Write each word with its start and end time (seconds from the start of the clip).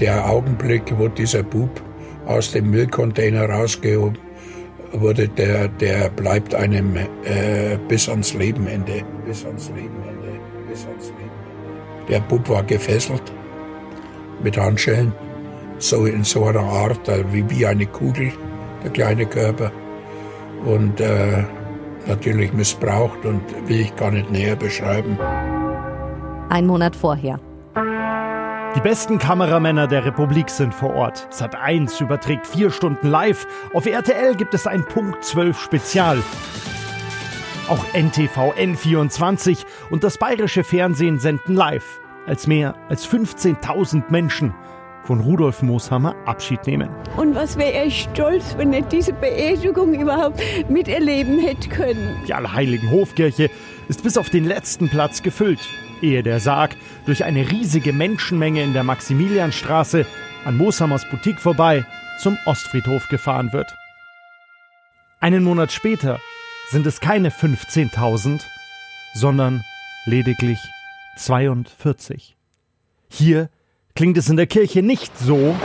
der 0.00 0.28
Augenblick, 0.28 0.82
wo 0.96 1.08
dieser 1.08 1.42
Bub 1.42 1.82
aus 2.26 2.52
dem 2.52 2.70
Müllcontainer 2.70 3.48
rausgehoben 3.48 4.18
wurde, 4.92 5.28
der, 5.28 5.68
der 5.68 6.08
bleibt 6.10 6.54
einem 6.54 6.96
äh, 6.96 7.78
bis 7.88 8.08
ans 8.08 8.34
Lebenende. 8.34 9.02
Bis 9.26 9.44
ans 9.44 9.68
Lebenende. 9.68 10.40
Bis 10.68 10.86
ans 10.86 11.06
Lebenende. 11.06 12.08
Der 12.08 12.20
Bub 12.20 12.48
war 12.48 12.62
gefesselt 12.62 13.32
mit 14.42 14.56
Handschellen, 14.56 15.12
so 15.78 16.06
in 16.06 16.24
so 16.24 16.44
einer 16.44 16.60
Art, 16.60 17.08
äh, 17.08 17.24
wie, 17.32 17.48
wie 17.50 17.66
eine 17.66 17.86
Kugel, 17.86 18.32
der 18.82 18.90
kleine 18.90 19.26
Körper. 19.26 19.72
Und 20.64 21.00
äh, 21.00 21.44
natürlich 22.06 22.52
missbraucht 22.52 23.24
und 23.24 23.42
will 23.68 23.80
ich 23.80 23.96
gar 23.96 24.10
nicht 24.10 24.30
näher 24.30 24.56
beschreiben. 24.56 25.18
Ein 26.48 26.66
Monat 26.66 26.96
vorher. 26.96 27.38
Die 28.76 28.80
besten 28.80 29.18
Kameramänner 29.18 29.86
der 29.86 30.04
Republik 30.04 30.50
sind 30.50 30.74
vor 30.74 30.94
Ort. 30.94 31.26
Sat 31.30 31.54
1 31.54 32.00
überträgt 32.02 32.46
vier 32.46 32.70
Stunden 32.70 33.08
live. 33.08 33.46
Auf 33.72 33.86
RTL 33.86 34.34
gibt 34.36 34.52
es 34.52 34.66
ein 34.66 34.84
Punkt 34.84 35.24
12 35.24 35.58
Spezial. 35.58 36.22
Auch 37.68 37.84
NTV 37.94 38.52
N24 38.52 39.64
und 39.90 40.04
das 40.04 40.18
bayerische 40.18 40.64
Fernsehen 40.64 41.18
senden 41.18 41.54
live, 41.54 42.00
als 42.26 42.46
mehr 42.46 42.74
als 42.88 43.08
15.000 43.08 44.10
Menschen 44.10 44.54
von 45.02 45.20
Rudolf 45.20 45.62
Mooshammer 45.62 46.14
Abschied 46.26 46.66
nehmen. 46.66 46.90
Und 47.16 47.34
was 47.34 47.56
wäre 47.56 47.84
ich 47.84 48.08
stolz, 48.12 48.54
wenn 48.58 48.74
ich 48.74 48.84
diese 48.86 49.14
Beerdigung 49.14 49.94
überhaupt 49.94 50.40
miterleben 50.68 51.38
hätte 51.38 51.70
können. 51.70 52.22
Die 52.28 52.34
Allerheiligen 52.34 52.90
Hofkirche 52.90 53.50
ist 53.88 54.02
bis 54.02 54.18
auf 54.18 54.28
den 54.28 54.44
letzten 54.44 54.90
Platz 54.90 55.22
gefüllt 55.22 55.60
ehe 56.02 56.22
der 56.22 56.40
Sarg 56.40 56.76
durch 57.06 57.24
eine 57.24 57.50
riesige 57.50 57.92
Menschenmenge 57.92 58.62
in 58.62 58.72
der 58.72 58.84
Maximilianstraße 58.84 60.06
an 60.44 60.56
Moshammers 60.56 61.08
Boutique 61.10 61.40
vorbei 61.40 61.84
zum 62.20 62.36
Ostfriedhof 62.44 63.08
gefahren 63.08 63.52
wird. 63.52 63.74
Einen 65.20 65.44
Monat 65.44 65.72
später 65.72 66.20
sind 66.70 66.86
es 66.86 67.00
keine 67.00 67.30
15.000, 67.30 68.42
sondern 69.14 69.64
lediglich 70.04 70.58
42. 71.16 72.36
Hier 73.10 73.50
klingt 73.94 74.16
es 74.18 74.28
in 74.28 74.36
der 74.36 74.46
Kirche 74.46 74.82
nicht 74.82 75.16
so, 75.18 75.56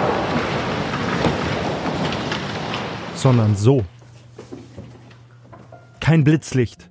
sondern 3.15 3.55
so. 3.55 3.85
Kein 5.99 6.23
Blitzlicht, 6.23 6.89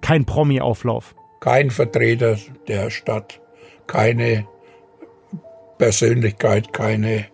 kein 0.00 0.26
Promi-Auflauf, 0.26 1.14
kein 1.44 1.70
Vertreter 1.70 2.38
der 2.68 2.88
Stadt, 2.88 3.38
keine 3.86 4.46
Persönlichkeit, 5.76 6.72
keine, 6.72 7.26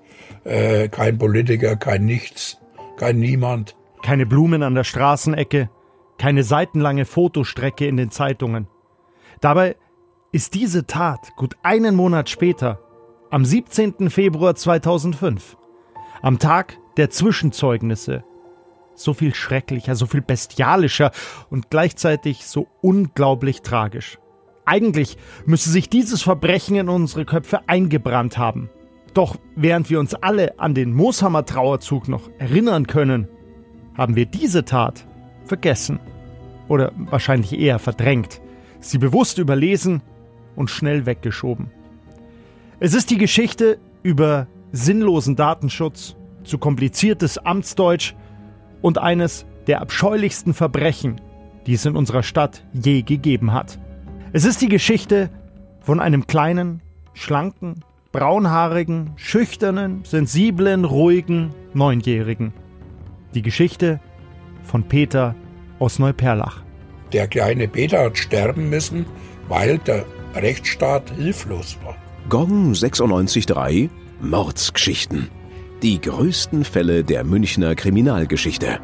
äh, 0.42 0.88
kein 0.88 1.16
Politiker, 1.16 1.76
kein 1.76 2.06
Nichts, 2.06 2.58
kein 2.96 3.20
Niemand. 3.20 3.76
Keine 4.02 4.26
Blumen 4.26 4.64
an 4.64 4.74
der 4.74 4.82
Straßenecke, 4.82 5.70
keine 6.18 6.42
seitenlange 6.42 7.04
Fotostrecke 7.04 7.86
in 7.86 7.96
den 7.96 8.10
Zeitungen. 8.10 8.66
Dabei 9.40 9.76
ist 10.32 10.54
diese 10.54 10.88
Tat 10.88 11.30
gut 11.36 11.54
einen 11.62 11.94
Monat 11.94 12.28
später, 12.30 12.80
am 13.30 13.44
17. 13.44 14.10
Februar 14.10 14.56
2005, 14.56 15.56
am 16.20 16.40
Tag 16.40 16.78
der 16.96 17.10
Zwischenzeugnisse, 17.10 18.24
so 19.02 19.14
viel 19.14 19.34
schrecklicher, 19.34 19.94
so 19.94 20.06
viel 20.06 20.22
bestialischer 20.22 21.10
und 21.48 21.70
gleichzeitig 21.70 22.46
so 22.46 22.68
unglaublich 22.80 23.62
tragisch. 23.62 24.18
Eigentlich 24.64 25.16
müsse 25.46 25.70
sich 25.70 25.88
dieses 25.88 26.22
Verbrechen 26.22 26.76
in 26.76 26.88
unsere 26.88 27.24
Köpfe 27.24 27.68
eingebrannt 27.68 28.38
haben. 28.38 28.70
Doch 29.14 29.36
während 29.56 29.90
wir 29.90 29.98
uns 29.98 30.14
alle 30.14 30.58
an 30.60 30.74
den 30.74 30.92
Mooshammer 30.92 31.44
Trauerzug 31.44 32.08
noch 32.08 32.30
erinnern 32.38 32.86
können, 32.86 33.28
haben 33.96 34.14
wir 34.14 34.26
diese 34.26 34.64
Tat 34.64 35.06
vergessen. 35.44 35.98
Oder 36.68 36.92
wahrscheinlich 36.96 37.58
eher 37.58 37.80
verdrängt, 37.80 38.40
sie 38.78 38.98
bewusst 38.98 39.38
überlesen 39.38 40.02
und 40.54 40.70
schnell 40.70 41.06
weggeschoben. 41.06 41.70
Es 42.78 42.94
ist 42.94 43.10
die 43.10 43.18
Geschichte 43.18 43.78
über 44.02 44.46
sinnlosen 44.72 45.34
Datenschutz, 45.34 46.16
zu 46.44 46.58
kompliziertes 46.58 47.38
Amtsdeutsch 47.38 48.14
und 48.82 48.98
eines 48.98 49.46
der 49.66 49.80
abscheulichsten 49.80 50.54
Verbrechen, 50.54 51.20
die 51.66 51.74
es 51.74 51.86
in 51.86 51.96
unserer 51.96 52.22
Stadt 52.22 52.64
je 52.72 53.02
gegeben 53.02 53.52
hat. 53.52 53.78
Es 54.32 54.44
ist 54.44 54.60
die 54.60 54.68
Geschichte 54.68 55.30
von 55.80 56.00
einem 56.00 56.26
kleinen, 56.26 56.82
schlanken, 57.14 57.84
braunhaarigen, 58.12 59.12
schüchternen, 59.16 60.04
sensiblen, 60.04 60.84
ruhigen 60.84 61.50
Neunjährigen. 61.74 62.52
Die 63.34 63.42
Geschichte 63.42 64.00
von 64.62 64.84
Peter 64.84 65.34
aus 65.78 65.98
Neuperlach. 65.98 66.62
Der 67.12 67.28
kleine 67.28 67.68
Peter 67.68 68.04
hat 68.04 68.18
sterben 68.18 68.68
müssen, 68.70 69.06
weil 69.48 69.78
der 69.78 70.04
Rechtsstaat 70.34 71.10
hilflos 71.16 71.76
war. 71.84 71.96
Gong 72.28 72.72
96.3 72.72 73.88
Mordsgeschichten. 74.20 75.28
Die 75.82 75.98
größten 75.98 76.64
Fälle 76.64 77.04
der 77.04 77.24
Münchner 77.24 77.74
Kriminalgeschichte. 77.74 78.80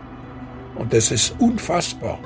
Und 0.77 0.95
das 0.95 1.11
ist 1.11 1.37
unfassbar. 1.39 2.19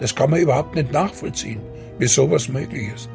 Das 0.00 0.14
kann 0.14 0.28
man 0.28 0.40
überhaupt 0.40 0.74
nicht 0.74 0.92
nachvollziehen, 0.92 1.62
wie 1.98 2.08
sowas 2.08 2.46
möglich 2.46 2.92
ist. 2.94 3.08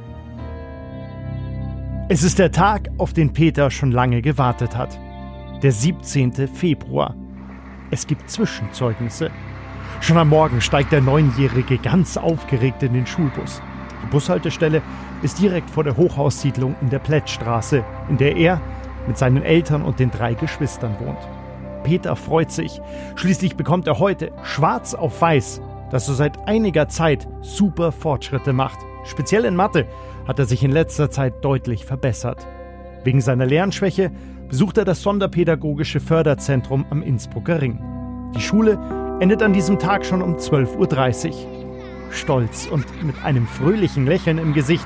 Es 2.10 2.24
ist 2.24 2.40
der 2.40 2.52
Tag, 2.52 2.90
auf 2.98 3.14
den 3.14 3.32
Peter 3.32 3.70
schon 3.70 3.92
lange 3.92 4.24
gewartet 4.24 4.76
hat. 4.76 5.00
Der 5.62 5.72
17. 5.72 6.48
Februar. 6.48 7.16
Es 7.92 8.08
gibt 8.08 8.28
Zwischenzeugnisse. 8.28 9.30
Schon 10.02 10.18
am 10.18 10.30
Morgen 10.30 10.62
steigt 10.62 10.92
der 10.92 11.02
Neunjährige 11.02 11.78
ganz 11.78 12.18
aufgeregt 12.18 12.82
in 12.82 12.94
den 12.94 13.06
Schulbus. 13.06 13.62
Die 14.02 14.10
Bushaltestelle 14.10 14.82
ist 15.22 15.40
direkt 15.40 15.70
vor 15.70 15.84
der 15.84 15.96
Hochhaussiedlung 15.96 16.76
in 16.82 16.90
der 16.90 17.00
Plättstraße, 17.00 17.86
in 18.10 18.18
der 18.18 18.36
er 18.36 18.60
mit 19.08 19.18
seinen 19.18 19.44
Eltern 19.44 19.84
und 19.84 20.00
den 20.00 20.12
drei 20.12 20.34
Geschwistern 20.34 20.96
wohnt. 21.00 21.20
Peter 21.84 22.16
freut 22.16 22.52
sich. 22.52 22.82
Schließlich 23.16 23.56
bekommt 23.56 23.88
er 23.88 24.00
heute 24.00 24.32
schwarz 24.44 24.94
auf 24.94 25.22
weiß, 25.22 25.62
dass 25.92 26.08
er 26.08 26.16
seit 26.16 26.48
einiger 26.48 26.88
Zeit 26.88 27.28
super 27.42 27.92
Fortschritte 27.92 28.54
macht. 28.54 28.80
Speziell 29.04 29.46
in 29.46 29.56
Mathe 29.56 29.86
hat 30.28 30.40
er 30.40 30.46
sich 30.46 30.64
in 30.64 30.72
letzter 30.72 31.12
Zeit 31.12 31.44
deutlich 31.44 31.86
verbessert. 31.86 32.48
Wegen 33.04 33.22
seiner 33.22 33.46
Lernschwäche 33.46 34.12
besucht 34.48 34.78
er 34.78 34.86
das 34.86 35.02
Sonderpädagogische 35.02 36.00
Förderzentrum 36.00 36.86
am 36.90 37.04
Innsbrucker 37.04 37.62
Ring. 37.62 37.80
Die 38.36 38.42
Schule 38.42 38.80
endet 39.20 39.44
an 39.44 39.54
diesem 39.54 39.78
Tag 39.78 40.06
schon 40.06 40.22
um 40.22 40.38
12.30 40.38 41.30
Uhr. 41.30 41.34
Stolz 42.12 42.68
und 42.68 42.86
mit 43.04 43.16
einem 43.24 43.48
fröhlichen 43.48 44.06
Lächeln 44.06 44.38
im 44.38 44.54
Gesicht 44.54 44.86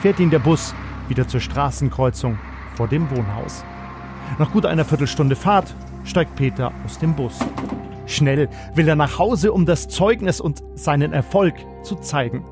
fährt 0.00 0.20
ihn 0.20 0.30
der 0.30 0.38
Bus 0.38 0.74
wieder 1.08 1.26
zur 1.26 1.40
Straßenkreuzung 1.40 2.38
vor 2.76 2.88
dem 2.88 3.10
Wohnhaus. 3.10 3.64
Nach 4.38 4.52
gut 4.52 4.66
einer 4.66 4.84
Viertelstunde 4.84 5.36
Fahrt 5.36 5.74
steigt 6.04 6.36
Peter 6.36 6.72
aus 6.84 6.98
dem 6.98 7.14
Bus. 7.14 7.38
Schnell 8.06 8.48
will 8.74 8.88
er 8.88 8.96
nach 8.96 9.18
Hause, 9.18 9.52
um 9.52 9.66
das 9.66 9.88
Zeugnis 9.88 10.40
und 10.40 10.62
seinen 10.74 11.12
Erfolg 11.12 11.54
zu 11.82 11.96
zeigen. 11.96 12.44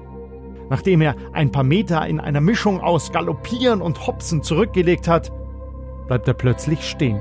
Nachdem 0.70 1.02
er 1.02 1.14
ein 1.32 1.52
paar 1.52 1.62
Meter 1.62 2.06
in 2.06 2.20
einer 2.20 2.40
Mischung 2.40 2.80
aus 2.80 3.12
Galoppieren 3.12 3.80
und 3.80 4.06
Hopsen 4.06 4.42
zurückgelegt 4.42 5.06
hat, 5.06 5.30
bleibt 6.06 6.26
er 6.26 6.34
plötzlich 6.34 6.88
stehen. 6.88 7.20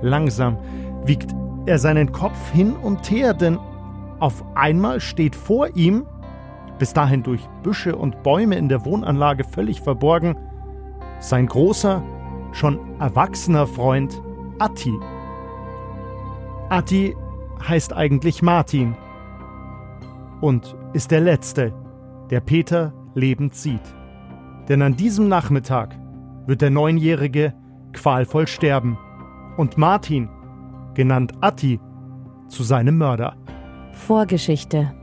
Langsam 0.00 0.56
wiegt 1.04 1.34
er 1.66 1.78
seinen 1.78 2.12
Kopf 2.12 2.50
hin 2.52 2.74
und 2.76 3.10
her, 3.10 3.34
denn 3.34 3.58
auf 4.20 4.44
einmal 4.54 5.00
steht 5.00 5.36
vor 5.36 5.76
ihm, 5.76 6.06
bis 6.78 6.92
dahin 6.92 7.22
durch 7.22 7.42
Büsche 7.62 7.96
und 7.96 8.22
Bäume 8.22 8.56
in 8.56 8.68
der 8.68 8.84
Wohnanlage 8.84 9.44
völlig 9.44 9.80
verborgen, 9.80 10.36
sein 11.20 11.46
großer, 11.46 12.02
schon 12.52 12.78
erwachsener 12.98 13.66
Freund 13.66 14.22
Atti. 14.58 14.94
Atti 16.68 17.16
heißt 17.66 17.92
eigentlich 17.94 18.42
Martin 18.42 18.94
und 20.40 20.76
ist 20.92 21.10
der 21.10 21.20
Letzte, 21.20 21.72
der 22.30 22.40
Peter 22.40 22.92
lebend 23.14 23.54
sieht. 23.54 23.94
Denn 24.68 24.82
an 24.82 24.96
diesem 24.96 25.28
Nachmittag 25.28 25.98
wird 26.46 26.60
der 26.60 26.70
Neunjährige 26.70 27.54
qualvoll 27.92 28.46
sterben 28.46 28.98
und 29.56 29.78
Martin, 29.78 30.28
genannt 30.94 31.32
Atti, 31.40 31.80
zu 32.48 32.62
seinem 32.62 32.98
Mörder. 32.98 33.36
Vorgeschichte 33.92 34.94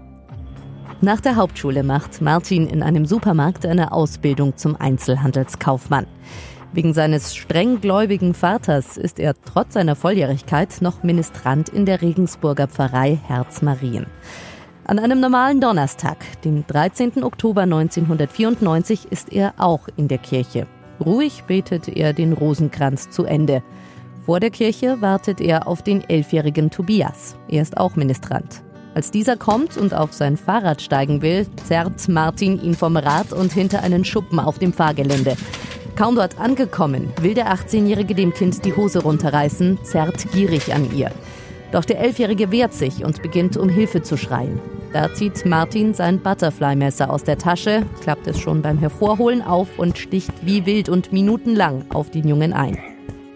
nach 1.02 1.22
der 1.22 1.36
Hauptschule 1.36 1.84
macht 1.84 2.22
Martin 2.22 2.68
in 2.68 2.82
einem 2.82 3.06
Supermarkt 3.06 3.66
eine 3.66 3.92
Ausbildung 3.92 4.58
zum 4.58 4.76
Einzelhandelskaufmann. 4.76 6.08
Wegen 6.74 6.94
seines 6.94 7.36
strenggläubigen 7.36 8.34
Vaters 8.34 8.98
ist 8.98 9.20
er 9.20 9.34
trotz 9.46 9.76
seiner 9.76 9.96
Volljährigkeit 9.96 10.82
noch 10.82 11.04
Ministrant 11.04 11.70
in 11.70 11.86
der 11.86 12.02
Regensburger 12.02 12.68
Pfarrei 12.68 13.18
Herzmarien. 13.28 14.08
An 14.84 15.00
einem 15.00 15.22
normalen 15.22 15.62
Donnerstag, 15.62 16.18
dem 16.44 16.68
13. 16.68 17.24
Oktober 17.24 17.62
1994, 17.62 19.10
ist 19.10 19.32
er 19.32 19.54
auch 19.58 19.88
in 19.96 20.10
der 20.10 20.18
Kirche. 20.18 20.68
Ruhig 21.00 21.46
betet 21.46 21.88
er 21.88 22.12
den 22.12 22.34
Rosenkranz 22.34 23.10
zu 23.10 23.24
Ende. 23.24 23.64
Vor 24.26 24.42
der 24.42 24.50
Kirche 24.50 25.02
wartet 25.02 25.40
er 25.40 25.68
auf 25.68 25.82
den 25.82 26.02
elfjährigen 26.02 26.72
Tobias. 26.72 27.38
Er 27.48 27.62
ist 27.62 27.78
auch 27.78 27.96
Ministrant. 27.96 28.65
Als 28.96 29.12
dieser 29.12 29.36
kommt 29.36 29.76
und 29.76 29.94
auf 29.94 30.14
sein 30.14 30.38
Fahrrad 30.38 30.82
steigen 30.82 31.22
will, 31.22 31.46
zerrt 31.66 32.08
Martin 32.08 32.64
ihn 32.64 32.76
vom 32.76 32.96
Rad 32.96 33.34
und 33.34 33.52
hinter 33.52 33.84
einen 33.84 34.06
Schuppen 34.06 34.40
auf 34.40 34.58
dem 34.58 34.72
Fahrgelände. 34.72 35.36
Kaum 35.98 36.16
dort 36.16 36.40
angekommen, 36.40 37.12
will 37.20 37.34
der 37.34 37.54
18-Jährige 37.54 38.16
dem 38.16 38.34
Kind 38.34 38.64
die 38.64 38.74
Hose 38.74 39.04
runterreißen, 39.04 39.80
zerrt 39.84 40.32
gierig 40.32 40.74
an 40.74 40.96
ihr. 40.96 41.12
Doch 41.74 41.84
der 41.84 42.00
Elfjährige 42.00 42.52
wehrt 42.52 42.74
sich 42.74 43.04
und 43.04 43.22
beginnt 43.22 43.58
um 43.58 43.68
Hilfe 43.68 44.02
zu 44.02 44.16
schreien. 44.16 44.62
Da 44.94 45.14
zieht 45.14 45.46
Martin 45.46 45.94
sein 45.94 46.22
Butterfly-Messer 46.22 47.10
aus 47.10 47.26
der 47.26 47.38
Tasche, 47.38 47.84
klappt 48.02 48.28
es 48.28 48.40
schon 48.40 48.62
beim 48.62 48.78
Hervorholen 48.78 49.42
auf 49.42 49.78
und 49.78 49.98
sticht 49.98 50.32
wie 50.42 50.66
wild 50.66 50.88
und 50.88 51.12
minutenlang 51.12 51.84
auf 51.90 52.12
den 52.12 52.30
Jungen 52.30 52.54
ein. 52.54 52.95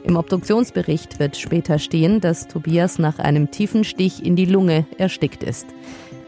Im 0.09 0.17
Obduktionsbericht 0.17 1.19
wird 1.19 1.37
später 1.37 1.77
stehen, 1.77 2.19
dass 2.19 2.47
Tobias 2.47 2.97
nach 2.97 3.19
einem 3.19 3.51
tiefen 3.51 3.83
Stich 3.83 4.25
in 4.25 4.35
die 4.35 4.45
Lunge 4.45 4.87
erstickt 4.97 5.43
ist. 5.43 5.67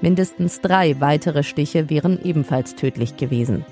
Mindestens 0.02 0.62
drei 0.62 1.02
weitere 1.02 1.42
Stiche 1.42 1.90
wären 1.90 2.24
ebenfalls 2.24 2.76
tödlich 2.76 3.18
gewesen. 3.18 3.66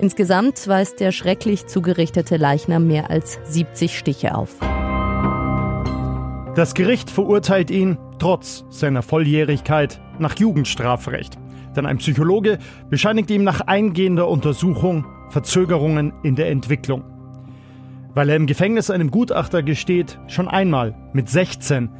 Insgesamt 0.00 0.66
weist 0.66 0.98
der 0.98 1.12
schrecklich 1.12 1.66
zugerichtete 1.66 2.38
Leichnam 2.38 2.86
mehr 2.86 3.10
als 3.10 3.38
70 3.44 3.98
Stiche 3.98 4.34
auf. 4.34 4.56
Das 6.56 6.72
Gericht 6.72 7.10
verurteilt 7.10 7.70
ihn, 7.70 7.98
trotz 8.18 8.64
seiner 8.70 9.02
Volljährigkeit, 9.02 10.00
nach 10.18 10.38
Jugendstrafrecht. 10.38 11.36
Denn 11.76 11.84
ein 11.84 11.98
Psychologe 11.98 12.60
bescheinigt 12.88 13.30
ihm 13.30 13.44
nach 13.44 13.60
eingehender 13.60 14.26
Untersuchung 14.26 15.04
Verzögerungen 15.28 16.14
in 16.22 16.34
der 16.34 16.48
Entwicklung. 16.48 17.13
Weil 18.14 18.28
er 18.28 18.36
im 18.36 18.46
Gefängnis 18.46 18.90
einem 18.90 19.10
Gutachter 19.10 19.62
gesteht, 19.62 20.18
schon 20.28 20.48
einmal 20.48 20.94
mit 21.12 21.28
16 21.28 21.90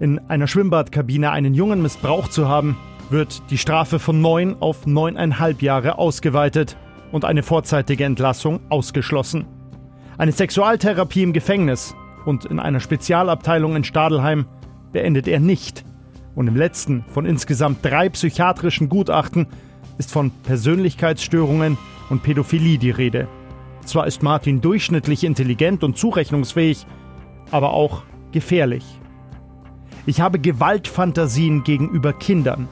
in 0.00 0.18
einer 0.28 0.46
Schwimmbadkabine 0.46 1.30
einen 1.30 1.54
Jungen 1.54 1.80
missbraucht 1.80 2.32
zu 2.32 2.48
haben, 2.48 2.76
wird 3.08 3.42
die 3.50 3.58
Strafe 3.58 3.98
von 3.98 4.20
neun 4.20 4.56
auf 4.60 4.86
neuneinhalb 4.86 5.62
Jahre 5.62 5.98
ausgeweitet 5.98 6.76
und 7.10 7.24
eine 7.24 7.42
vorzeitige 7.42 8.04
Entlassung 8.04 8.60
ausgeschlossen. 8.68 9.46
Eine 10.18 10.32
Sexualtherapie 10.32 11.22
im 11.22 11.32
Gefängnis 11.32 11.94
und 12.26 12.44
in 12.44 12.60
einer 12.60 12.80
Spezialabteilung 12.80 13.76
in 13.76 13.84
Stadelheim 13.84 14.46
beendet 14.92 15.26
er 15.26 15.40
nicht. 15.40 15.84
Und 16.34 16.48
im 16.48 16.56
letzten 16.56 17.04
von 17.12 17.26
insgesamt 17.26 17.84
drei 17.84 18.08
psychiatrischen 18.08 18.88
Gutachten 18.88 19.46
ist 19.98 20.12
von 20.12 20.30
Persönlichkeitsstörungen 20.42 21.76
und 22.10 22.22
Pädophilie 22.22 22.78
die 22.78 22.90
Rede. 22.90 23.28
Zwar 23.84 24.06
ist 24.06 24.22
Martin 24.22 24.60
durchschnittlich 24.60 25.24
intelligent 25.24 25.82
und 25.84 25.96
zurechnungsfähig, 25.96 26.86
aber 27.50 27.72
auch 27.72 28.02
gefährlich. 28.32 28.84
Ich 30.06 30.20
habe 30.20 30.38
Gewaltfantasien 30.38 31.62
gegenüber 31.64 32.12
Kindern, 32.12 32.68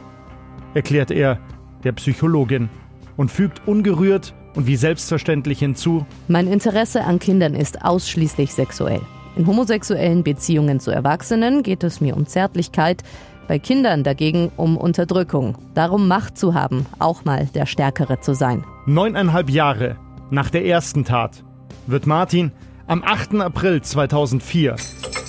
erklärt 0.74 1.10
er 1.10 1.38
der 1.84 1.92
Psychologin 1.92 2.68
und 3.16 3.30
fügt 3.30 3.66
ungerührt 3.66 4.34
und 4.54 4.66
wie 4.66 4.76
selbstverständlich 4.76 5.60
hinzu. 5.60 6.06
Mein 6.28 6.46
Interesse 6.46 7.04
an 7.04 7.18
Kindern 7.18 7.54
ist 7.54 7.84
ausschließlich 7.84 8.52
sexuell. 8.52 9.00
In 9.36 9.46
homosexuellen 9.46 10.24
Beziehungen 10.24 10.80
zu 10.80 10.90
Erwachsenen 10.90 11.62
geht 11.62 11.84
es 11.84 12.00
mir 12.00 12.16
um 12.16 12.26
Zärtlichkeit, 12.26 13.04
bei 13.46 13.58
Kindern 13.58 14.04
dagegen 14.04 14.50
um 14.56 14.76
Unterdrückung. 14.76 15.56
Darum 15.74 16.08
Macht 16.08 16.36
zu 16.36 16.54
haben, 16.54 16.86
auch 16.98 17.24
mal 17.24 17.46
der 17.54 17.66
Stärkere 17.66 18.20
zu 18.20 18.34
sein. 18.34 18.64
Neuneinhalb 18.86 19.50
Jahre 19.50 19.96
nach 20.30 20.50
der 20.50 20.64
ersten 20.64 21.04
Tat 21.04 21.44
wird 21.86 22.06
Martin 22.06 22.52
am 22.86 23.02
8. 23.04 23.34
April 23.36 23.82
2004 23.82 24.76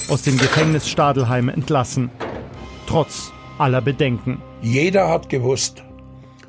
aus 0.09 0.21
dem 0.23 0.37
Gefängnis 0.37 0.89
Stadelheim 0.89 1.49
entlassen. 1.49 2.09
Trotz 2.87 3.31
aller 3.57 3.81
Bedenken. 3.81 4.41
Jeder 4.61 5.09
hat 5.09 5.29
gewusst, 5.29 5.83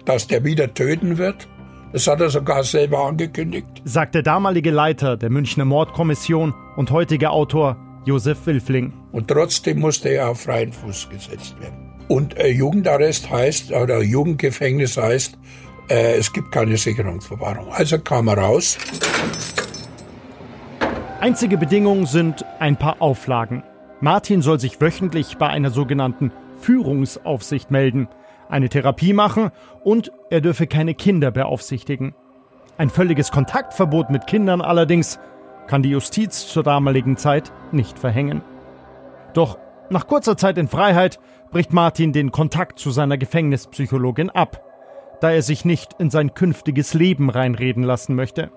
dass 0.05 0.27
der 0.27 0.45
wieder 0.45 0.75
töten 0.75 1.19
wird. 1.19 1.49
Das 1.93 2.07
hat 2.07 2.21
er 2.21 2.31
sogar 2.31 2.65
selber 2.65 3.05
angekündigt. 3.07 3.67
Sagt 3.85 4.15
der 4.15 4.23
damalige 4.23 4.71
Leiter 4.71 5.17
der 5.17 5.31
Münchner 5.31 5.65
Mordkommission 5.65 6.55
und 6.77 6.91
heutige 6.91 7.31
Autor 7.31 7.77
Josef 8.05 8.47
Wilfling. 8.47 8.93
Und 9.13 9.29
trotzdem 9.29 9.81
musste 9.81 10.09
er 10.09 10.31
auf 10.31 10.41
freien 10.41 10.73
Fuß 10.73 11.09
gesetzt 11.11 11.61
werden. 11.61 11.93
Und 12.09 12.37
äh, 12.37 12.49
Jugendarrest 12.49 13.31
heißt, 13.31 13.73
oder 13.73 14.03
Jugendgefängnis 14.03 14.97
heißt, 14.97 15.39
äh, 15.93 16.17
es 16.17 16.33
gibt 16.33 16.51
keine 16.51 16.77
Sicherungsverwahrung. 16.77 17.69
Also 17.71 17.99
kam 17.99 18.29
er 18.29 18.39
raus. 18.39 18.79
Einzige 21.21 21.59
Bedingung 21.59 22.07
sind 22.07 22.45
ein 22.59 22.77
paar 22.77 23.01
Auflagen. 23.01 23.63
Martin 24.01 24.43
soll 24.43 24.59
sich 24.59 24.81
wöchentlich 24.81 25.37
bei 25.37 25.49
einer 25.49 25.71
sogenannten 25.71 26.33
Führungsaufsicht 26.59 27.71
melden, 27.71 28.09
eine 28.49 28.69
Therapie 28.69 29.13
machen 29.13 29.51
und 29.85 30.11
er 30.31 30.41
dürfe 30.41 30.67
keine 30.67 30.95
Kinder 30.95 31.31
beaufsichtigen. 31.31 32.15
Ein 32.79 32.91
völliges 32.91 33.31
Kontaktverbot 33.31 34.11
mit 34.11 34.27
Kindern 34.27 34.61
allerdings 34.61 35.21
kann 35.69 35.83
die 35.83 35.91
Justiz 35.91 36.49
zur 36.49 36.65
damaligen 36.65 37.17
Zeit 37.17 37.53
nicht 37.71 37.99
verhängen. 37.99 38.43
Doch 39.35 39.59
nach 39.91 40.07
kurzer 40.07 40.37
Zeit 40.37 40.59
in 40.59 40.69
Freiheit 40.69 41.21
bricht 41.51 41.73
Martin 41.73 42.13
den 42.13 42.33
Kontakt 42.33 42.79
zu 42.79 42.91
seiner 42.91 43.19
Gefängnispsychologin 43.19 44.31
ab, 44.31 44.72
da 45.23 45.31
er 45.31 45.43
sich 45.43 45.65
nicht 45.65 45.95
in 46.01 46.11
sein 46.11 46.35
künftiges 46.35 46.95
Leben 46.95 47.31
reinreden 47.31 47.85
lassen 47.85 48.17
möchte. 48.17 48.51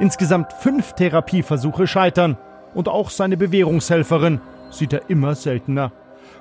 Insgesamt 0.00 0.54
fünf 0.54 0.94
Therapieversuche 0.94 1.86
scheitern 1.86 2.38
und 2.74 2.88
auch 2.88 3.10
seine 3.10 3.36
Bewährungshelferin 3.36 4.40
sieht 4.70 4.94
er 4.94 5.10
immer 5.10 5.34
seltener. 5.34 5.92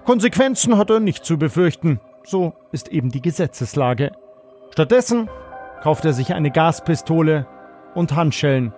Konsequenzen 0.06 0.78
hat 0.78 0.90
er 0.90 1.02
nicht 1.02 1.26
zu 1.26 1.38
befürchten, 1.38 2.00
so 2.24 2.54
ist 2.72 2.88
eben 2.88 3.10
die 3.10 3.22
Gesetzeslage. 3.22 4.14
Stattdessen 4.72 5.30
kauft 5.82 6.06
er 6.06 6.14
sich 6.14 6.34
eine 6.34 6.52
Gaspistole 6.52 7.46
und 7.94 8.16
Handschellen 8.16 8.74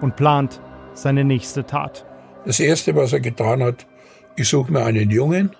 und 0.00 0.16
plant 0.16 0.60
seine 0.92 1.22
nächste 1.22 1.66
Tat. 1.66 2.04
Das 2.44 2.58
Erste, 2.58 2.96
was 2.96 3.12
er 3.12 3.20
getan 3.20 3.62
hat, 3.62 3.86
ich 4.34 4.48
suche 4.48 4.72
mir 4.72 4.84
einen 4.84 5.10
Jungen 5.10 5.50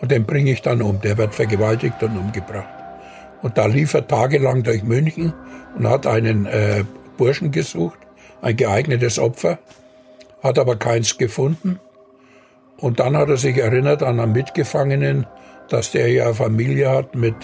und 0.00 0.10
den 0.10 0.26
bringe 0.26 0.50
ich 0.50 0.60
dann 0.60 0.82
um. 0.82 1.00
Der 1.00 1.16
wird 1.16 1.34
vergewaltigt 1.34 2.02
und 2.02 2.18
umgebracht. 2.18 2.75
Und 3.46 3.58
da 3.58 3.66
lief 3.66 3.94
er 3.94 4.08
tagelang 4.08 4.64
durch 4.64 4.82
München 4.82 5.32
und 5.78 5.86
hat 5.86 6.04
einen 6.04 6.46
äh, 6.46 6.82
Burschen 7.16 7.52
gesucht, 7.52 7.96
ein 8.42 8.56
geeignetes 8.56 9.20
Opfer, 9.20 9.60
hat 10.42 10.58
aber 10.58 10.74
keins 10.74 11.16
gefunden. 11.16 11.78
Und 12.76 12.98
dann 12.98 13.16
hat 13.16 13.28
er 13.28 13.36
sich 13.36 13.56
erinnert 13.58 14.02
an 14.02 14.18
einen 14.18 14.32
Mitgefangenen, 14.32 15.28
dass 15.68 15.92
der 15.92 16.10
ja 16.10 16.32
Familie 16.32 16.90
hat 16.90 17.14
mit, 17.14 17.36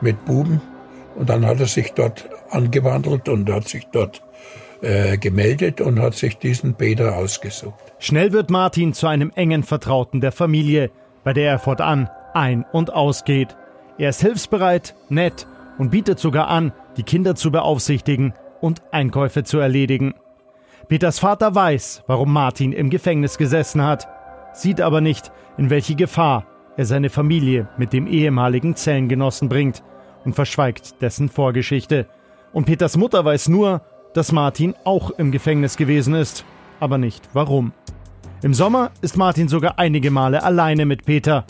mit 0.00 0.24
Buben. 0.24 0.62
Und 1.16 1.28
dann 1.28 1.44
hat 1.44 1.60
er 1.60 1.66
sich 1.66 1.92
dort 1.92 2.30
angewandelt 2.48 3.28
und 3.28 3.52
hat 3.52 3.68
sich 3.68 3.86
dort 3.92 4.22
äh, 4.80 5.18
gemeldet 5.18 5.82
und 5.82 6.00
hat 6.00 6.14
sich 6.14 6.38
diesen 6.38 6.76
Peter 6.76 7.14
ausgesucht. 7.14 7.74
Schnell 7.98 8.32
wird 8.32 8.48
Martin 8.48 8.94
zu 8.94 9.06
einem 9.06 9.30
engen 9.34 9.64
Vertrauten 9.64 10.22
der 10.22 10.32
Familie, 10.32 10.90
bei 11.24 11.34
der 11.34 11.50
er 11.50 11.58
fortan 11.58 12.08
ein- 12.32 12.64
und 12.72 12.90
ausgeht. 12.90 13.54
Er 13.98 14.10
ist 14.10 14.20
hilfsbereit, 14.20 14.94
nett 15.08 15.46
und 15.78 15.90
bietet 15.90 16.18
sogar 16.18 16.48
an, 16.48 16.72
die 16.96 17.02
Kinder 17.02 17.34
zu 17.34 17.50
beaufsichtigen 17.50 18.34
und 18.60 18.82
Einkäufe 18.90 19.44
zu 19.44 19.58
erledigen. 19.58 20.14
Peters 20.88 21.18
Vater 21.18 21.54
weiß, 21.54 22.04
warum 22.06 22.32
Martin 22.32 22.72
im 22.72 22.90
Gefängnis 22.90 23.38
gesessen 23.38 23.82
hat, 23.82 24.08
sieht 24.52 24.80
aber 24.80 25.00
nicht, 25.00 25.32
in 25.56 25.70
welche 25.70 25.94
Gefahr 25.94 26.46
er 26.76 26.86
seine 26.86 27.10
Familie 27.10 27.68
mit 27.76 27.92
dem 27.92 28.06
ehemaligen 28.06 28.76
Zellengenossen 28.76 29.48
bringt 29.48 29.82
und 30.24 30.34
verschweigt 30.34 31.00
dessen 31.02 31.28
Vorgeschichte. 31.28 32.06
Und 32.52 32.66
Peters 32.66 32.96
Mutter 32.96 33.24
weiß 33.24 33.48
nur, 33.48 33.82
dass 34.14 34.32
Martin 34.32 34.74
auch 34.84 35.10
im 35.10 35.32
Gefängnis 35.32 35.76
gewesen 35.76 36.14
ist, 36.14 36.44
aber 36.80 36.98
nicht 36.98 37.28
warum. 37.32 37.72
Im 38.42 38.54
Sommer 38.54 38.90
ist 39.00 39.16
Martin 39.16 39.48
sogar 39.48 39.78
einige 39.78 40.10
Male 40.10 40.42
alleine 40.42 40.84
mit 40.84 41.04
Peter. 41.04 41.44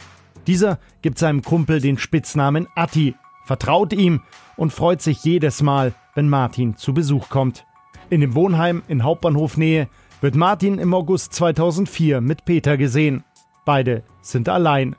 Dieser 0.47 0.79
gibt 1.03 1.19
seinem 1.19 1.43
Kumpel 1.43 1.81
den 1.81 1.99
Spitznamen 1.99 2.67
Atti, 2.75 3.15
vertraut 3.45 3.93
ihm 3.93 4.23
und 4.57 4.73
freut 4.73 5.01
sich 5.01 5.25
jedes 5.25 5.63
Mal, 5.63 5.95
wenn 6.15 6.29
Martin 6.29 6.77
zu 6.77 6.93
Besuch 6.93 7.29
kommt. 7.29 7.65
In 8.11 8.21
dem 8.21 8.35
Wohnheim 8.35 8.83
in 8.89 9.05
Hauptbahnhofnähe 9.05 9.89
wird 10.21 10.35
Martin 10.35 10.79
im 10.79 10.95
August 10.95 11.33
2004 11.35 12.21
mit 12.21 12.45
Peter 12.45 12.77
gesehen. 12.77 13.25
Beide 13.65 14.03
sind 14.21 14.49
allein. 14.49 14.97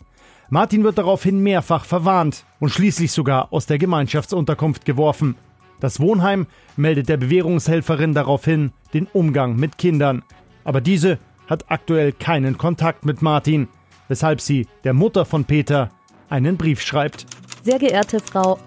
Martin 0.49 0.83
wird 0.83 0.97
daraufhin 0.97 1.39
mehrfach 1.41 1.85
verwarnt 1.85 2.45
und 2.59 2.69
schließlich 2.69 3.11
sogar 3.11 3.51
aus 3.51 3.65
der 3.65 3.77
Gemeinschaftsunterkunft 3.77 4.85
geworfen. 4.85 5.35
Das 5.79 5.99
Wohnheim 5.99 6.47
meldet 6.77 7.09
der 7.09 7.17
Bewährungshelferin 7.17 8.13
daraufhin 8.13 8.71
den 8.93 9.07
Umgang 9.07 9.55
mit 9.55 9.77
Kindern. 9.77 10.23
Aber 10.63 10.79
diese 10.79 11.19
hat 11.47 11.69
aktuell 11.69 12.13
keinen 12.13 12.57
Kontakt 12.57 13.05
mit 13.05 13.21
Martin, 13.21 13.67
weshalb 14.13 14.41
sie 14.41 14.67
der 14.83 14.93
Mutter 14.93 15.25
von 15.25 15.43
Peter 15.43 15.89
einen 16.29 16.55
Brief 16.55 16.81
schreibt. 16.81 17.25
Sehr 17.63 17.79
geehrte 17.79 18.19
Frau, 18.19 18.59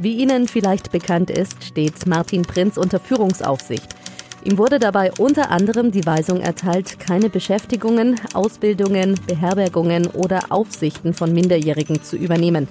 wie 0.00 0.16
Ihnen 0.16 0.48
vielleicht 0.48 0.90
bekannt 0.90 1.30
ist, 1.30 1.62
steht 1.62 2.08
Martin 2.08 2.42
Prinz 2.42 2.76
unter 2.76 2.98
Führungsaufsicht. 2.98 3.86
Ihm 4.42 4.58
wurde 4.58 4.80
dabei 4.80 5.12
unter 5.16 5.52
anderem 5.52 5.92
die 5.92 6.04
Weisung 6.04 6.40
erteilt, 6.40 6.98
keine 6.98 7.30
Beschäftigungen, 7.30 8.20
Ausbildungen, 8.34 9.14
Beherbergungen 9.28 10.08
oder 10.08 10.40
Aufsichten 10.48 11.14
von 11.14 11.32
Minderjährigen 11.32 12.02
zu 12.02 12.16
übernehmen. 12.16 12.66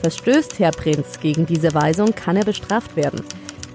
Verstößt 0.00 0.58
Herr 0.58 0.70
Prinz 0.70 1.20
gegen 1.20 1.44
diese 1.44 1.74
Weisung, 1.74 2.14
kann 2.14 2.36
er 2.36 2.46
bestraft 2.46 2.96
werden. 2.96 3.22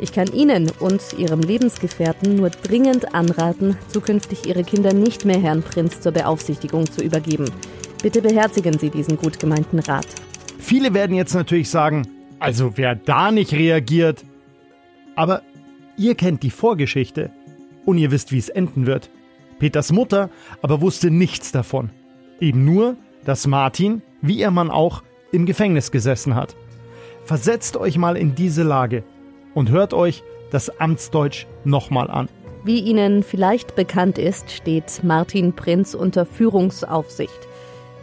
Ich 0.02 0.12
kann 0.12 0.34
Ihnen 0.34 0.72
und 0.80 1.00
Ihrem 1.20 1.42
Lebensgefährten 1.42 2.36
nur 2.36 2.50
dringend 2.50 3.14
anraten, 3.14 3.78
zukünftig 3.88 4.48
Ihre 4.48 4.64
Kinder 4.64 4.94
nicht 4.94 5.26
mehr 5.26 5.40
Herrn 5.40 5.62
Prinz 5.62 6.02
zur 6.02 6.12
Beaufsichtigung 6.12 6.92
zu 6.92 7.04
übergeben. 7.04 7.46
Bitte 8.02 8.24
beherzigen 8.24 8.80
Sie 8.80 8.90
diesen 8.90 9.16
gut 9.16 9.40
gemeinten 9.40 9.78
Rat. 9.78 10.08
Viele 10.58 10.96
werden 10.96 11.16
jetzt 11.16 11.36
natürlich 11.36 11.70
sagen, 11.70 12.08
also 12.40 12.78
wer 12.78 12.96
da 12.96 13.32
nicht 13.32 13.54
reagiert. 13.54 14.26
Aber 15.16 15.44
ihr 15.98 16.16
kennt 16.16 16.42
die 16.42 16.50
Vorgeschichte 16.50 17.30
und 17.86 18.00
ihr 18.00 18.10
wisst, 18.10 18.32
wie 18.32 18.40
es 18.40 18.50
enden 18.50 18.88
wird. 18.88 19.12
Peters 19.60 19.92
Mutter 19.92 20.32
aber 20.64 20.82
wusste 20.82 21.12
nichts 21.12 21.52
davon. 21.52 21.92
Eben 22.40 22.66
nur, 22.66 22.96
dass 23.24 23.46
Martin, 23.46 24.02
wie 24.24 24.40
ihr 24.40 24.50
Mann 24.50 24.72
auch, 24.72 25.04
im 25.32 25.46
Gefängnis 25.46 25.92
gesessen 25.92 26.34
hat. 26.34 26.56
Versetzt 27.24 27.78
euch 27.78 28.00
mal 28.00 28.18
in 28.18 28.34
diese 28.34 28.64
Lage 28.64 29.04
und 29.54 29.70
hört 29.70 29.94
euch 29.94 30.24
das 30.52 30.80
Amtsdeutsch 30.80 31.46
nochmal 31.64 32.10
an. 32.10 32.28
Wie 32.64 32.80
Ihnen 32.80 33.24
vielleicht 33.24 33.76
bekannt 33.76 34.18
ist, 34.18 34.52
steht 34.52 35.04
Martin 35.04 35.54
Prinz 35.54 35.96
unter 35.96 36.26
Führungsaufsicht. 36.26 37.48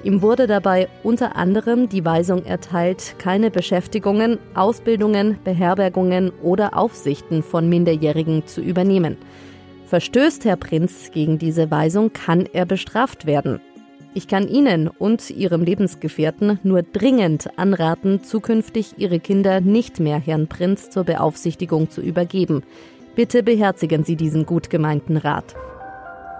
Ihm 0.03 0.23
wurde 0.23 0.47
dabei 0.47 0.89
unter 1.03 1.37
anderem 1.37 1.89
die 1.89 2.05
Weisung 2.05 2.45
erteilt, 2.45 3.17
keine 3.19 3.51
Beschäftigungen, 3.51 4.39
Ausbildungen, 4.55 5.39
Beherbergungen 5.45 6.33
oder 6.43 6.77
Aufsichten 6.77 7.43
von 7.43 7.69
Minderjährigen 7.69 8.47
zu 8.47 8.61
übernehmen. 8.61 9.17
Verstößt 9.87 10.45
Herr 10.45 10.57
Prinz 10.57 11.11
gegen 11.13 11.39
diese 11.39 11.71
Weisung, 11.71 12.13
kann 12.13 12.47
er 12.53 12.67
bestraft 12.67 13.27
werden. 13.27 13.61
Ich 14.15 14.27
kann 14.27 14.49
Ihnen 14.49 14.89
und 14.89 15.31
Ihrem 15.31 15.63
Lebensgefährten 15.63 16.59
nur 16.63 16.83
dringend 16.83 17.51
anraten, 17.59 18.23
zukünftig 18.23 18.95
Ihre 18.97 19.21
Kinder 19.21 19.61
nicht 19.61 20.01
mehr 20.01 20.19
Herrn 20.19 20.49
Prinz 20.49 20.91
zur 20.91 21.05
Beaufsichtigung 21.05 21.91
zu 21.91 22.01
übergeben. 22.01 22.63
Bitte 23.15 23.43
beherzigen 23.43 24.05
Sie 24.05 24.17
diesen 24.17 24.47
gut 24.47 24.71
gemeinten 24.71 25.17
Rat. 25.17 25.55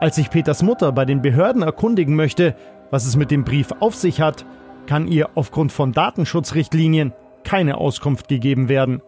Als 0.01 0.17
sich 0.17 0.31
Peters 0.31 0.63
Mutter 0.63 0.93
bei 0.93 1.05
den 1.05 1.23
Behörden 1.23 1.63
erkundigen 1.63 2.15
möchte, 2.15 2.55
was 2.91 3.05
es 3.05 3.17
mit 3.17 3.31
dem 3.31 3.45
Brief 3.45 3.73
auf 3.81 3.95
sich 3.95 4.21
hat, 4.21 4.47
kann 4.87 5.07
ihr 5.07 5.29
aufgrund 5.35 5.71
von 5.71 5.93
Datenschutzrichtlinien 5.93 7.13
keine 7.45 7.77
Auskunft 7.77 8.29
gegeben 8.29 8.69
werden. 8.69 9.03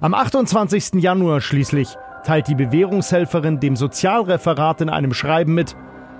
Am 0.00 0.14
28. 0.14 1.02
Januar 1.02 1.40
schließlich 1.40 1.96
teilt 2.24 2.48
die 2.48 2.54
Bewährungshelferin 2.54 3.58
dem 3.58 3.74
Sozialreferat 3.74 4.80
in 4.80 4.88
einem 4.88 5.14
Schreiben 5.14 5.54
mit, 5.54 5.76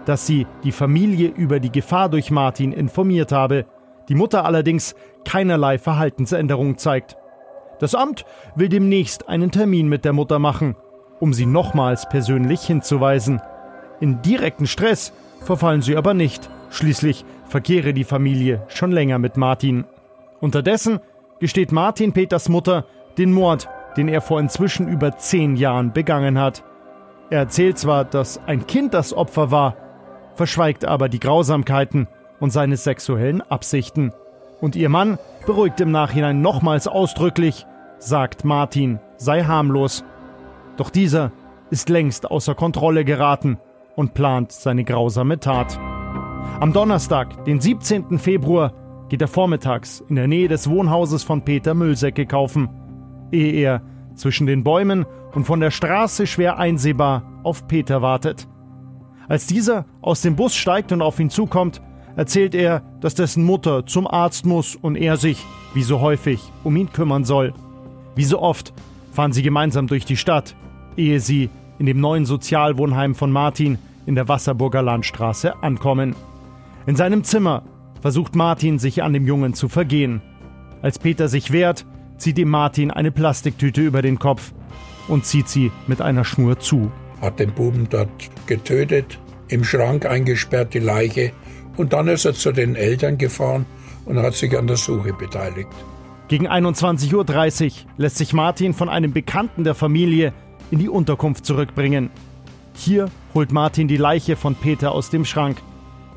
dass 0.06 0.26
sie 0.26 0.46
die 0.62 0.72
Familie 0.72 1.28
über 1.28 1.60
die 1.60 1.72
Gefahr 1.72 2.08
durch 2.08 2.30
Martin 2.30 2.72
informiert 2.72 3.32
habe, 3.32 3.66
die 4.08 4.14
Mutter 4.14 4.44
allerdings 4.44 4.94
keinerlei 5.24 5.78
Verhaltensänderung 5.78 6.78
zeigt. 6.78 7.16
Das 7.78 7.94
Amt 7.94 8.24
will 8.54 8.68
demnächst 8.68 9.28
einen 9.28 9.50
Termin 9.50 9.88
mit 9.88 10.04
der 10.04 10.12
Mutter 10.12 10.38
machen, 10.38 10.76
um 11.20 11.32
sie 11.32 11.46
nochmals 11.46 12.08
persönlich 12.08 12.62
hinzuweisen. 12.62 13.40
In 14.00 14.22
direkten 14.22 14.66
Stress 14.66 15.12
verfallen 15.40 15.82
sie 15.82 15.96
aber 15.96 16.14
nicht. 16.14 16.50
Schließlich 16.70 17.24
verkehre 17.46 17.94
die 17.94 18.04
Familie 18.04 18.62
schon 18.68 18.90
länger 18.90 19.18
mit 19.18 19.36
Martin. 19.36 19.84
Unterdessen 20.40 21.00
gesteht 21.40 21.72
Martin 21.72 22.12
Peters 22.12 22.48
Mutter 22.48 22.84
den 23.18 23.32
Mord, 23.32 23.68
den 23.96 24.08
er 24.08 24.20
vor 24.20 24.40
inzwischen 24.40 24.88
über 24.88 25.16
zehn 25.16 25.56
Jahren 25.56 25.92
begangen 25.92 26.38
hat. 26.38 26.64
Er 27.30 27.40
erzählt 27.40 27.78
zwar, 27.78 28.04
dass 28.04 28.40
ein 28.46 28.66
Kind 28.66 28.94
das 28.94 29.12
Opfer 29.12 29.50
war, 29.50 29.76
verschweigt 30.34 30.84
aber 30.84 31.08
die 31.08 31.20
Grausamkeiten 31.20 32.08
und 32.40 32.50
seine 32.50 32.76
sexuellen 32.76 33.40
Absichten. 33.42 34.12
Und 34.60 34.76
ihr 34.76 34.88
Mann 34.88 35.18
beruhigt 35.46 35.80
im 35.80 35.90
Nachhinein 35.90 36.42
nochmals 36.42 36.88
ausdrücklich, 36.88 37.66
sagt 37.98 38.44
Martin, 38.44 38.98
sei 39.16 39.44
harmlos. 39.44 40.04
Doch 40.76 40.90
dieser 40.90 41.32
ist 41.70 41.88
längst 41.88 42.30
außer 42.30 42.54
Kontrolle 42.54 43.04
geraten 43.04 43.58
und 43.96 44.14
plant 44.14 44.52
seine 44.52 44.84
grausame 44.84 45.40
Tat. 45.40 45.78
Am 46.60 46.72
Donnerstag, 46.72 47.44
den 47.44 47.60
17. 47.60 48.18
Februar, 48.18 48.72
geht 49.08 49.22
er 49.22 49.28
vormittags 49.28 50.04
in 50.08 50.16
der 50.16 50.28
Nähe 50.28 50.48
des 50.48 50.68
Wohnhauses 50.68 51.22
von 51.22 51.44
Peter 51.44 51.74
Müllsäcke 51.74 52.26
kaufen, 52.26 52.68
ehe 53.32 53.52
er 53.52 53.82
zwischen 54.14 54.46
den 54.46 54.64
Bäumen 54.64 55.06
und 55.32 55.44
von 55.44 55.60
der 55.60 55.70
Straße 55.70 56.26
schwer 56.26 56.58
einsehbar 56.58 57.22
auf 57.42 57.66
Peter 57.66 58.02
wartet. 58.02 58.48
Als 59.28 59.46
dieser 59.46 59.86
aus 60.00 60.20
dem 60.20 60.36
Bus 60.36 60.54
steigt 60.54 60.92
und 60.92 61.02
auf 61.02 61.18
ihn 61.18 61.30
zukommt, 61.30 61.80
erzählt 62.16 62.54
er, 62.54 62.82
dass 63.00 63.14
dessen 63.14 63.44
Mutter 63.44 63.86
zum 63.86 64.06
Arzt 64.06 64.46
muss 64.46 64.76
und 64.76 64.96
er 64.96 65.16
sich, 65.16 65.44
wie 65.72 65.82
so 65.82 66.00
häufig, 66.00 66.40
um 66.62 66.76
ihn 66.76 66.92
kümmern 66.92 67.24
soll. 67.24 67.52
Wie 68.14 68.24
so 68.24 68.40
oft 68.40 68.72
fahren 69.12 69.32
sie 69.32 69.42
gemeinsam 69.42 69.86
durch 69.86 70.04
die 70.04 70.16
Stadt, 70.16 70.54
ehe 70.96 71.20
sie 71.20 71.50
in 71.78 71.86
dem 71.86 72.00
neuen 72.00 72.26
Sozialwohnheim 72.26 73.14
von 73.14 73.32
Martin 73.32 73.78
in 74.06 74.14
der 74.14 74.28
Wasserburger 74.28 74.82
Landstraße 74.82 75.62
ankommen. 75.62 76.14
In 76.86 76.96
seinem 76.96 77.24
Zimmer 77.24 77.62
versucht 78.00 78.36
Martin, 78.36 78.78
sich 78.78 79.02
an 79.02 79.12
dem 79.12 79.26
Jungen 79.26 79.54
zu 79.54 79.68
vergehen. 79.68 80.20
Als 80.82 80.98
Peter 80.98 81.28
sich 81.28 81.50
wehrt, 81.50 81.86
zieht 82.18 82.38
ihm 82.38 82.50
Martin 82.50 82.90
eine 82.90 83.10
Plastiktüte 83.10 83.80
über 83.80 84.02
den 84.02 84.18
Kopf 84.18 84.52
und 85.08 85.24
zieht 85.24 85.48
sie 85.48 85.72
mit 85.86 86.00
einer 86.00 86.24
Schnur 86.24 86.58
zu. 86.58 86.92
Hat 87.24 87.40
den 87.40 87.52
Buben 87.52 87.88
dort 87.90 88.08
getötet, 88.46 89.18
im 89.48 89.64
Schrank 89.64 90.06
eingesperrt, 90.06 90.74
die 90.74 90.78
Leiche, 90.78 91.32
und 91.76 91.92
dann 91.92 92.06
ist 92.06 92.24
er 92.24 92.34
zu 92.34 92.52
den 92.52 92.76
Eltern 92.76 93.18
gefahren 93.18 93.66
und 94.04 94.18
hat 94.18 94.34
sich 94.34 94.56
an 94.56 94.66
der 94.66 94.76
Suche 94.76 95.12
beteiligt. 95.12 95.70
Gegen 96.28 96.48
21.30 96.48 97.64
Uhr 97.64 97.72
lässt 97.96 98.16
sich 98.16 98.32
Martin 98.32 98.74
von 98.74 98.88
einem 98.88 99.12
Bekannten 99.12 99.64
der 99.64 99.74
Familie 99.74 100.32
in 100.70 100.78
die 100.78 100.88
Unterkunft 100.88 101.44
zurückbringen. 101.44 102.10
Hier 102.74 103.10
holt 103.34 103.52
Martin 103.52 103.88
die 103.88 103.96
Leiche 103.96 104.36
von 104.36 104.54
Peter 104.54 104.92
aus 104.92 105.10
dem 105.10 105.24
Schrank 105.24 105.56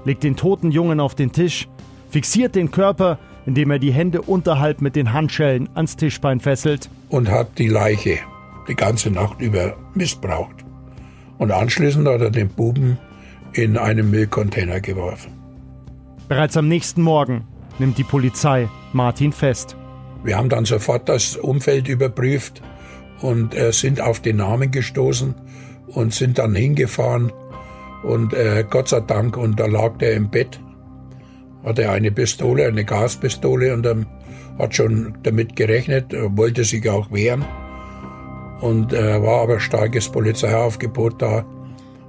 legt 0.07 0.23
den 0.23 0.35
toten 0.35 0.71
Jungen 0.71 0.99
auf 0.99 1.13
den 1.13 1.31
Tisch, 1.31 1.67
fixiert 2.09 2.55
den 2.55 2.71
Körper, 2.71 3.19
indem 3.45 3.71
er 3.71 3.79
die 3.79 3.91
Hände 3.91 4.21
unterhalb 4.21 4.81
mit 4.81 4.95
den 4.95 5.13
Handschellen 5.13 5.69
ans 5.75 5.97
Tischbein 5.97 6.39
fesselt. 6.39 6.89
Und 7.09 7.29
hat 7.29 7.59
die 7.59 7.67
Leiche 7.67 8.19
die 8.67 8.75
ganze 8.75 9.11
Nacht 9.11 9.41
über 9.41 9.77
missbraucht. 9.93 10.66
Und 11.37 11.51
anschließend 11.51 12.07
hat 12.07 12.21
er 12.21 12.31
den 12.31 12.49
Buben 12.49 12.97
in 13.53 13.77
einen 13.77 14.09
Müllcontainer 14.09 14.81
geworfen. 14.81 15.31
Bereits 16.27 16.57
am 16.57 16.67
nächsten 16.67 17.01
Morgen 17.01 17.47
nimmt 17.79 17.97
die 17.97 18.03
Polizei 18.03 18.67
Martin 18.93 19.31
fest. 19.31 19.77
Wir 20.23 20.37
haben 20.37 20.49
dann 20.49 20.65
sofort 20.65 21.07
das 21.07 21.35
Umfeld 21.37 21.87
überprüft 21.87 22.61
und 23.21 23.55
äh, 23.55 23.71
sind 23.71 24.01
auf 24.01 24.19
den 24.19 24.37
Namen 24.37 24.71
gestoßen 24.71 25.35
und 25.87 26.13
sind 26.13 26.37
dann 26.37 26.55
hingefahren 26.55 27.31
und 28.03 28.33
äh, 28.33 28.63
Gott 28.69 28.89
sei 28.89 29.01
Dank, 29.01 29.37
und 29.37 29.59
da 29.59 29.65
lag 29.65 29.97
der 29.97 30.13
im 30.13 30.29
Bett, 30.29 30.59
hatte 31.63 31.83
er 31.83 31.91
eine 31.91 32.11
Pistole, 32.11 32.65
eine 32.65 32.85
Gaspistole 32.85 33.73
und 33.73 33.85
ähm, 33.85 34.05
hat 34.59 34.75
schon 34.75 35.17
damit 35.23 35.55
gerechnet, 35.55 36.13
wollte 36.13 36.63
sich 36.63 36.89
auch 36.89 37.11
wehren. 37.11 37.45
Und 38.61 38.93
äh, 38.93 39.21
war 39.21 39.41
aber 39.43 39.59
starkes 39.59 40.09
Polizeiaufgebot 40.09 41.21
da. 41.21 41.45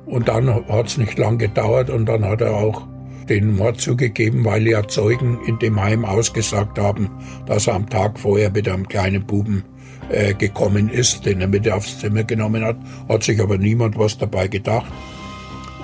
Und 0.06 0.28
dann 0.28 0.66
hat 0.68 0.86
es 0.86 0.96
nicht 0.96 1.18
lang 1.18 1.38
gedauert 1.38 1.90
und 1.90 2.06
dann 2.06 2.24
hat 2.24 2.40
er 2.40 2.56
auch 2.56 2.86
den 3.28 3.56
Mord 3.56 3.78
zugegeben, 3.78 4.44
weil 4.44 4.66
ja 4.66 4.86
Zeugen 4.88 5.38
in 5.46 5.58
dem 5.58 5.80
Heim 5.80 6.06
ausgesagt 6.06 6.78
haben, 6.78 7.10
dass 7.44 7.66
er 7.66 7.74
am 7.74 7.88
Tag 7.90 8.18
vorher 8.18 8.50
mit 8.50 8.66
einem 8.68 8.88
kleinen 8.88 9.26
Buben 9.26 9.64
äh, 10.08 10.32
gekommen 10.32 10.88
ist, 10.88 11.26
den 11.26 11.42
er 11.42 11.48
mit 11.48 11.70
aufs 11.70 11.98
Zimmer 11.98 12.24
genommen 12.24 12.64
hat. 12.64 12.78
Hat 13.08 13.22
sich 13.22 13.40
aber 13.40 13.58
niemand 13.58 13.98
was 13.98 14.16
dabei 14.16 14.48
gedacht. 14.48 14.90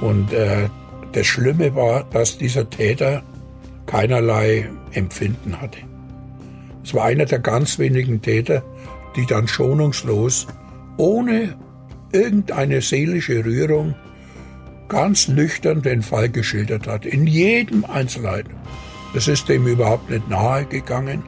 Und 0.00 0.32
äh, 0.32 0.68
das 1.12 1.26
Schlimme 1.26 1.74
war, 1.74 2.04
dass 2.04 2.38
dieser 2.38 2.68
Täter 2.70 3.22
keinerlei 3.86 4.68
Empfinden 4.92 5.60
hatte. 5.60 5.78
Es 6.82 6.94
war 6.94 7.04
einer 7.04 7.24
der 7.24 7.38
ganz 7.38 7.78
wenigen 7.78 8.20
Täter, 8.20 8.62
die 9.16 9.26
dann 9.26 9.48
schonungslos, 9.48 10.46
ohne 10.96 11.56
irgendeine 12.12 12.80
seelische 12.80 13.44
Rührung, 13.44 13.94
ganz 14.88 15.28
nüchtern 15.28 15.82
den 15.82 16.02
Fall 16.02 16.28
geschildert 16.28 16.86
hat. 16.86 17.06
In 17.06 17.26
jedem 17.26 17.84
Einzelheit. 17.84 18.46
Das 19.14 19.28
ist 19.28 19.48
dem 19.48 19.66
überhaupt 19.66 20.10
nicht 20.10 20.28
nahe 20.28 20.64
gegangen. 20.64 21.22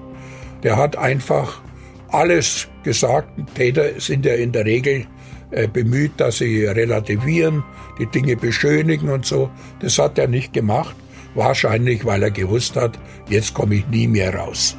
Der 0.63 0.77
hat 0.77 0.97
einfach 0.97 1.61
alles 2.09 2.69
gesagt. 2.83 3.29
Täter 3.55 4.01
sind 4.01 4.25
ja 4.25 4.35
in 4.35 4.53
der 4.53 4.65
Regel 4.65 5.07
äh, 5.51 5.69
bemüht, 5.69 6.13
dass 6.17 6.39
sie 6.39 6.65
relativieren, 6.65 7.63
die 7.99 8.07
Dinge 8.07 8.37
beschönigen 8.37 9.09
und 9.09 9.25
so. 9.25 9.51
Das 9.81 9.99
hat 9.99 10.19
er 10.19 10.29
nicht 10.29 10.53
gemacht. 10.53 10.97
Wahrscheinlich, 11.35 12.05
weil 12.05 12.23
er 12.23 12.31
gewusst 12.31 12.77
hat, 12.77 12.99
jetzt 13.29 13.55
komme 13.55 13.77
ich 13.77 13.87
nie 13.89 14.09
mehr 14.09 14.35
raus. 14.35 14.77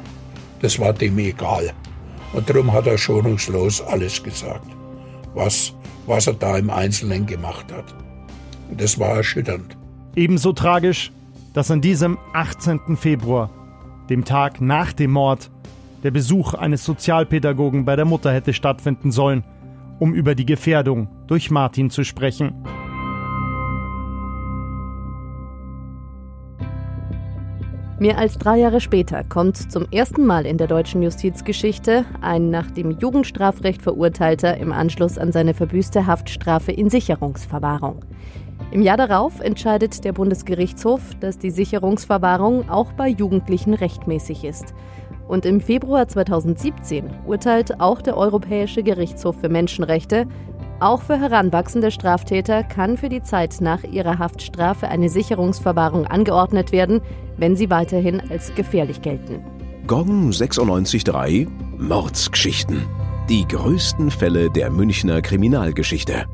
Das 0.60 0.78
war 0.78 0.92
dem 0.92 1.18
egal. 1.18 1.72
Und 2.32 2.48
darum 2.48 2.72
hat 2.72 2.86
er 2.86 2.98
schonungslos 2.98 3.80
alles 3.80 4.22
gesagt, 4.22 4.66
was 5.34 5.72
was 6.08 6.26
er 6.26 6.32
da 6.32 6.56
im 6.56 6.70
Einzelnen 6.70 7.26
gemacht 7.26 7.66
hat. 7.72 7.94
Und 8.70 8.80
das 8.80 8.98
war 8.98 9.16
erschütternd. 9.16 9.76
Ebenso 10.16 10.52
tragisch, 10.52 11.12
dass 11.54 11.70
an 11.70 11.80
diesem 11.80 12.18
18. 12.32 12.96
Februar, 12.96 13.50
dem 14.10 14.24
Tag 14.24 14.60
nach 14.60 14.92
dem 14.92 15.12
Mord, 15.12 15.50
der 16.02 16.10
Besuch 16.10 16.54
eines 16.54 16.84
Sozialpädagogen 16.84 17.84
bei 17.84 17.96
der 17.96 18.04
Mutter 18.04 18.32
hätte 18.32 18.52
stattfinden 18.52 19.12
sollen, 19.12 19.44
um 19.98 20.14
über 20.14 20.34
die 20.34 20.46
Gefährdung 20.46 21.08
durch 21.26 21.50
Martin 21.50 21.90
zu 21.90 22.04
sprechen. 22.04 22.54
Mehr 28.00 28.16
als 28.16 28.38
drei 28.38 28.58
Jahre 28.58 28.80
später 28.80 29.24
kommt 29.24 29.72
zum 29.72 29.84
ersten 29.90 30.24
Mal 30.24 30.46
in 30.46 30.56
der 30.56 30.68
deutschen 30.68 31.02
Justizgeschichte 31.02 32.04
ein 32.20 32.48
nach 32.48 32.70
dem 32.70 32.92
Jugendstrafrecht 32.92 33.82
Verurteilter 33.82 34.56
im 34.56 34.70
Anschluss 34.70 35.18
an 35.18 35.32
seine 35.32 35.52
verbüßte 35.52 36.06
Haftstrafe 36.06 36.70
in 36.70 36.90
Sicherungsverwahrung. 36.90 38.04
Im 38.70 38.82
Jahr 38.82 38.98
darauf 38.98 39.40
entscheidet 39.40 40.04
der 40.04 40.12
Bundesgerichtshof, 40.12 41.00
dass 41.18 41.38
die 41.38 41.50
Sicherungsverwahrung 41.50 42.70
auch 42.70 42.92
bei 42.92 43.08
Jugendlichen 43.08 43.74
rechtmäßig 43.74 44.44
ist. 44.44 44.74
Und 45.26 45.44
im 45.44 45.60
Februar 45.60 46.06
2017 46.06 47.10
urteilt 47.26 47.80
auch 47.80 48.00
der 48.00 48.16
Europäische 48.16 48.84
Gerichtshof 48.84 49.40
für 49.40 49.48
Menschenrechte, 49.48 50.28
auch 50.80 51.02
für 51.02 51.18
heranwachsende 51.18 51.90
Straftäter 51.90 52.62
kann 52.62 52.96
für 52.96 53.08
die 53.08 53.22
Zeit 53.22 53.56
nach 53.60 53.84
ihrer 53.84 54.18
Haftstrafe 54.18 54.88
eine 54.88 55.08
Sicherungsverwahrung 55.08 56.06
angeordnet 56.06 56.72
werden, 56.72 57.00
wenn 57.36 57.56
sie 57.56 57.70
weiterhin 57.70 58.22
als 58.30 58.54
gefährlich 58.54 59.02
gelten. 59.02 59.42
Gong 59.86 60.30
96.3 60.30 61.48
Mordsgeschichten. 61.78 62.86
Die 63.28 63.46
größten 63.46 64.10
Fälle 64.10 64.50
der 64.50 64.70
Münchner 64.70 65.22
Kriminalgeschichte. 65.22 66.26